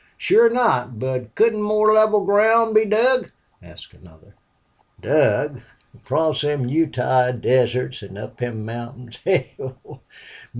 [0.17, 0.97] "Sure not.
[0.97, 3.29] But couldn't more level ground be dug?"
[3.61, 4.33] asked another.
[4.99, 5.61] "Dug?
[5.93, 9.17] Across them Utah deserts an' up them mountains?
[9.23, 10.01] Hell!